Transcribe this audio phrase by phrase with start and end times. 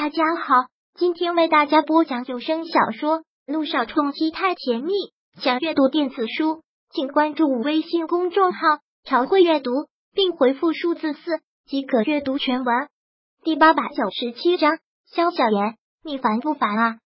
[0.00, 0.54] 大家好，
[0.94, 4.92] 今天为大家播讲有声小说《路上冲击太甜蜜》。
[5.42, 8.60] 想阅读电子书，请关注微信公众号
[9.02, 9.72] “朝会阅读”，
[10.14, 12.86] 并回复数字四即可阅读全文。
[13.42, 15.74] 第八百九十七章，萧小言，
[16.04, 16.98] 你烦不烦啊？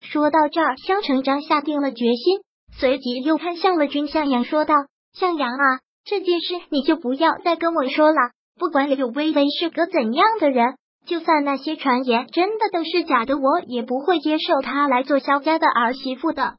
[0.00, 2.40] 说到这儿，萧成章下定了决心，
[2.76, 4.74] 随即又看向了君向阳，说道
[5.14, 10.74] ：“向阳啊，这件事你就不要再跟我说了，不管柳微微是个怎样的人。”
[11.06, 16.54] 就算那些传言真的都是假的，我也不会接受她来做萧家的儿媳妇的。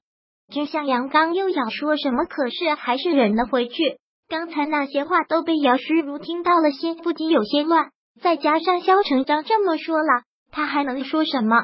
[0.51, 3.97] 君向阳刚又要说什么，可是还是忍了回去。
[4.27, 7.91] 刚才那些话都被姚诗如听到了，心不禁有些乱。
[8.21, 11.55] 再加上萧成章这么说了，他还能说什么？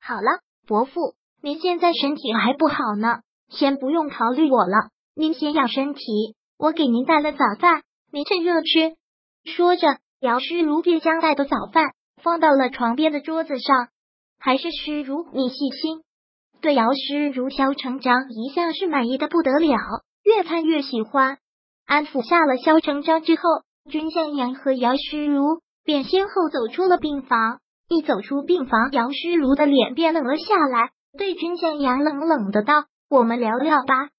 [0.00, 4.90] 好了，伯父，您现在身体还不好呢，先不用考虑我了。
[5.16, 6.00] 您先养身体，
[6.56, 8.94] 我给您带了早饭，您趁热吃。
[9.44, 9.88] 说着，
[10.20, 11.92] 姚诗如便将带的早饭。
[12.22, 13.88] 放到了床边的桌子上，
[14.38, 16.02] 还是诗如你细心。
[16.60, 19.78] 对姚诗如萧成章一向是满意的不得了，
[20.22, 21.38] 越看越喜欢。
[21.86, 23.42] 安抚下了萧成章之后，
[23.90, 27.58] 君向阳和姚诗如便先后走出了病房。
[27.88, 34.10] 一走出病房，姚诗如的脸便冷了下来，对君向阳冷冷的道：“我们聊聊吧。”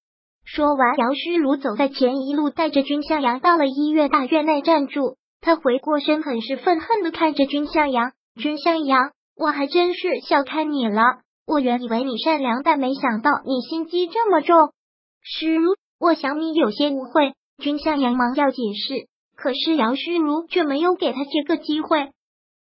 [0.44, 5.16] 说完，姚诗如走在前，一路带着君向阳到了医院大院内暂住。
[5.42, 8.12] 他回过身，很是愤恨的看着君向阳。
[8.36, 11.02] 君向阳，我还真是小看你了。
[11.44, 14.72] 我原以为你善良，但没想到你心机这么重。
[15.20, 17.34] 诗如，我想你有些误会。
[17.58, 22.12] 君向阳忙要解释，可是姚诗如却没有给他这个机会。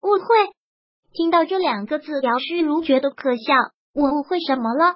[0.01, 0.53] 误会？
[1.13, 3.53] 听到这两个字，姚诗如觉得可笑。
[3.95, 4.95] 我误会什么了？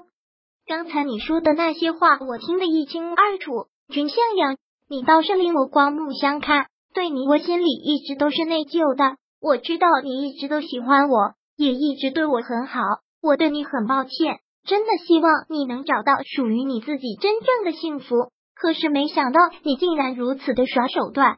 [0.67, 3.67] 刚才你说的那些话，我听得一清二楚。
[3.93, 4.57] 君向阳，
[4.89, 6.69] 你倒是令我刮目相看。
[6.97, 9.19] 对你，我心里一直都是内疚的。
[9.39, 12.81] 我知道你一直都喜欢我，也一直对我很好。
[13.21, 18.31] 我对你很抱歉，真的希望你能找到属于你自己真正的幸福。
[18.55, 21.37] 可是没想到你竟然如此的耍手段，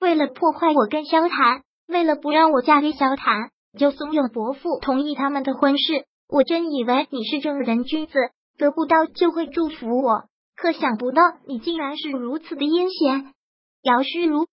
[0.00, 6.04] 为了破坏我跟萧谈，为了不让我嫁给萧谈，就怂恿伯父同意他们的婚事。
[6.28, 8.12] 我真以为你是正人君子，
[8.56, 13.34] 得不到就会祝福我，可想不到你竟然是如此的阴险。
[13.82, 14.46] 姚诗如。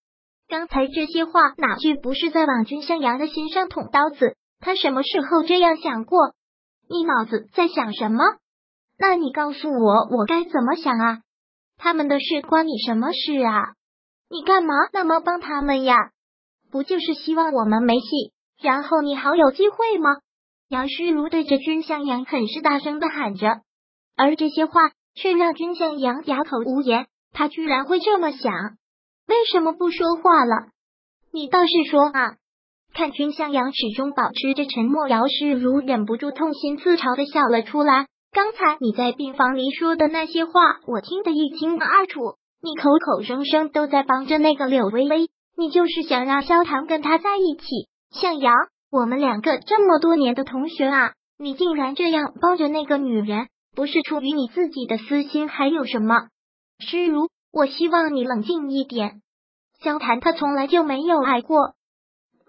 [0.49, 4.37] 刚才这些话哪句不是在往君向阳的心上捅刀子？
[4.59, 6.33] 他什么时候这样想过？
[6.89, 8.23] 你脑子在想什么？
[8.97, 11.19] 那你告诉我，我该怎么想啊？
[11.77, 13.73] 他们的事关你什么事啊？
[14.29, 15.95] 你干嘛那么帮他们呀？
[16.71, 18.31] 不就是希望我们没戏，
[18.61, 20.11] 然后你好有机会吗？
[20.69, 23.61] 杨诗如对着君向阳很是大声的喊着，
[24.15, 27.07] 而这些话却让君向阳哑口无言。
[27.33, 28.53] 他居然会这么想。
[29.27, 30.69] 为什么不说话了？
[31.33, 32.35] 你倒是说啊！
[32.93, 38.07] 看君向阳始终保持着沉默，姚世如忍不住痛心自嘲的笑了出来。
[38.31, 42.35] 刚才你在病房里说的那些话，我听得一清二楚。
[42.61, 47.65] 你口口声声都在帮着那个柳微微，你就是想让萧唐跟他在一起。
[48.11, 48.53] 向阳，
[48.89, 56.29] 我们两个这么多年的同学啊，你竟然这样帮着那个女人，不是出于你自己的私心还有什么？
[56.79, 57.29] 诗如。
[57.51, 59.21] 我希望你冷静一点，
[59.79, 61.75] 萧谈他从来就没有爱过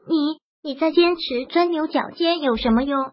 [0.08, 3.12] 你，你再坚持钻牛角尖有什么用？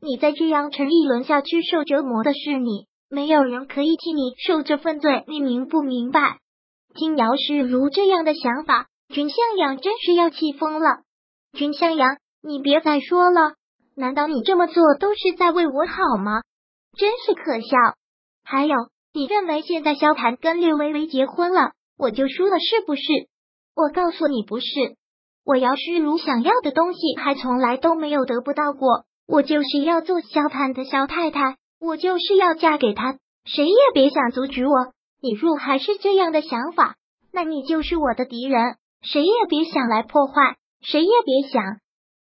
[0.00, 6.38] 你再这样沉一轮下去，受折磨的是你，没有人可以替你受这份罪，你明不明白？
[6.94, 11.02] 听姚世如这样的想法，君向阳真是要气疯了。
[11.52, 13.54] 君向阳，你别再说了，
[13.94, 16.42] 难道你这么做都是在为我好吗？
[16.96, 17.76] 真是可笑。
[18.42, 18.74] 还有。
[19.12, 23.02] 你认为现在萧谈跟略微微结婚了，我就输了是不是？
[23.74, 24.66] 我告诉你不是，
[25.44, 34.72] 我姚诗如想要的东西还从来都没有得不到过，我就是要做萧谈的萧太太，我就是要嫁给他，谁也别想阻止我。
[35.20, 36.94] 你若还是这样的想法，
[37.32, 41.62] 那你就是我的敌人，谁也别想来破坏，谁也别想。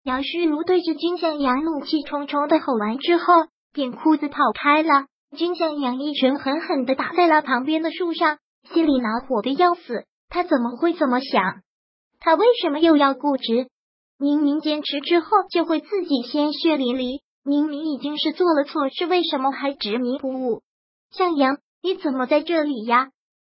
[0.05, 3.25] 姚诗如对着金向阳怒气冲冲的吼完之后，
[3.72, 5.07] 便哭着跑开了。
[5.34, 8.39] 君向阳一拳狠狠的打在了旁边的树上，
[8.73, 10.05] 心里恼火的要死。
[10.28, 11.63] 他怎么会这么想？
[12.21, 13.69] 他为什么又要固执？
[14.19, 20.63] 明明坚持之后就会自己鲜血淋漓，明明已经是做了错事，为什么还执迷不悟？
[21.11, 23.09] 向阳，你怎么在这里呀？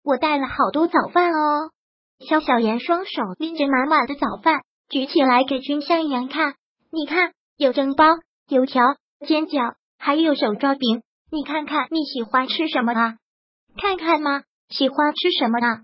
[0.03, 1.71] 我带了好多早饭哦。
[2.19, 6.55] 肖小妍双手拎着满满的早饭，举起来给君向阳看。
[6.91, 8.05] 你看，有蒸包、
[8.47, 8.83] 油条、
[9.25, 11.01] 煎饺，还有手抓饼。
[11.31, 13.17] 你看看你喜欢吃什么啊？
[13.77, 14.43] 看看吗？
[14.69, 15.83] 喜欢吃什么呢？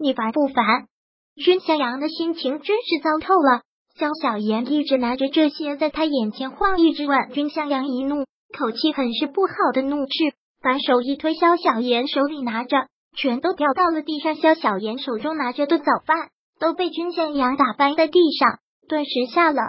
[0.00, 0.88] 你烦不烦？
[1.36, 3.62] 君向阳的心情真是糟透了。
[3.96, 8.24] 萧小妍一直拿着这些在他眼前晃，一直问君向阳一怒，
[8.56, 10.12] 口气很是不好的怒斥，
[10.60, 19.60] 把手一推，萧小妍手里拿着全都掉到了地上，萧小妍手中拿着的早饭都被君向阳打翻在地上，顿时吓了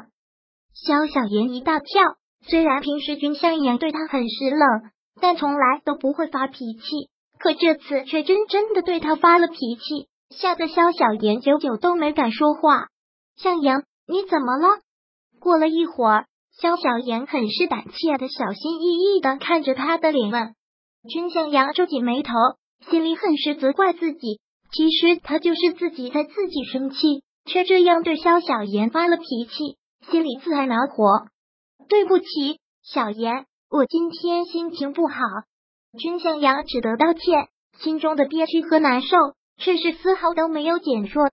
[0.74, 2.02] 萧小妍一大跳。
[2.48, 7.10] 虽然平时君向阳对他很是冷，但从来都不会发脾气，
[7.40, 12.88] 可这次却真真的对他发了脾气，吓得萧小言久久都没敢说话。
[13.38, 14.80] 向阳，你怎么了？
[15.40, 16.26] 过了一会儿，
[16.60, 20.56] 萧小言很是胆怯的小心翼翼的看着他的脸问。
[21.10, 22.34] 君向阳皱紧眉头，
[22.90, 24.40] 心里很是责怪自己。
[24.72, 29.78] 其实他就是自己在自己生气，却这样对萧小言发了脾气，
[30.10, 31.28] 心里自然恼火。
[31.88, 33.46] 对不起，小言，
[33.76, 35.16] 我今天心情不好。
[36.00, 39.18] 君向阳只得道歉，心中的憋屈和难受
[39.58, 41.26] 却是丝毫都没有减弱。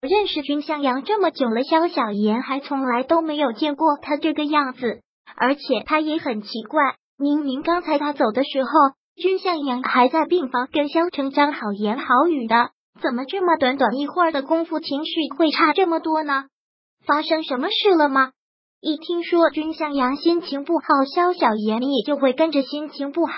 [0.00, 5.00] 认识君向阳这么久了，萧小言还从来都没有见过他这个样子，
[5.34, 8.70] 而且他也很奇怪，明明刚才他走的时候，
[9.16, 12.70] 君向阳还在病房跟萧成章好言好语的，
[13.02, 16.44] 怎么这么短短一会儿的功夫，情绪会差这么多呢？
[17.04, 18.30] 发生什么事了吗？
[18.80, 23.32] 一听说君向阳心情不好，萧小言也就会跟着心情不好，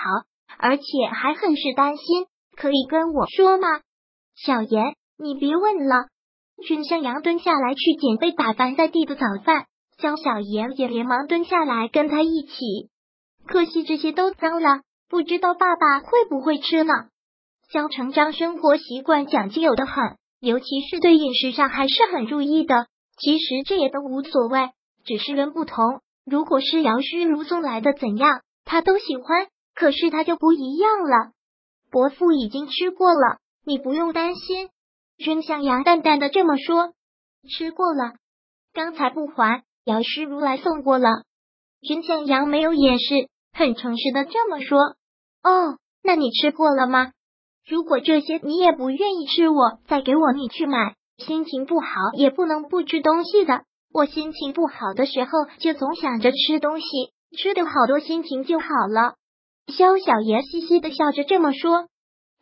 [0.59, 2.27] 而且还很是担心。
[2.55, 3.67] 可以跟我说吗？
[4.35, 6.05] 小言，你别问了。
[6.63, 9.65] 君向阳蹲下来去捡被打翻在地的早饭，
[9.97, 12.89] 萧小言也连忙蹲下来跟他一起。
[13.47, 16.93] 可惜这些都脏了，不知道爸爸会不会吃呢？
[17.71, 22.85] 萧成章生活习惯讲究的很，尤其是对饮食上还是很注意的。
[23.17, 24.69] 其实这也都无所谓。
[25.03, 29.47] 只是人不同，如果是姚师如送来的怎样，他都喜欢。
[29.73, 31.31] 可是他就不一样了。
[31.89, 34.69] 伯父已经吃过了，你不用担心。
[35.17, 36.93] 君向阳淡淡的这么说。
[37.49, 38.15] 吃过了，
[38.73, 41.07] 刚才不还，姚师如来送过了。
[41.81, 44.77] 君向阳没有掩饰，很诚实的这么说。
[45.41, 47.13] 哦，那你吃过了吗？
[47.65, 50.95] 如果这些你也不愿意吃，我再给我你去买。
[51.17, 51.87] 心情不好
[52.17, 53.63] 也不能不吃东西的。
[53.93, 55.29] 我心情不好的时候，
[55.59, 56.85] 就总想着吃东西，
[57.37, 59.15] 吃的好多，心情就好了。
[59.67, 61.87] 萧小言嘻嘻的笑着这么说。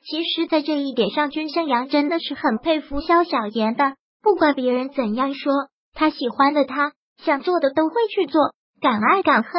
[0.03, 3.95] 其实，在这一点上，君向阳真的是很佩服萧小言的。
[4.21, 5.51] 不管别人怎样说，
[5.93, 9.51] 他喜欢的，他想做的都会去做，敢爱敢恨，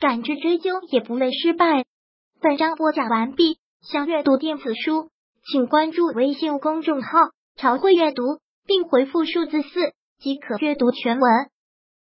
[0.00, 1.84] 敢去追究，也不累失败。
[2.40, 5.10] 本章播讲完毕，想阅读电子书，
[5.52, 7.08] 请关注微信公众号
[7.56, 8.22] “朝会阅读”，
[8.66, 9.92] 并回复数字四。
[10.18, 11.53] 即可阅读全文。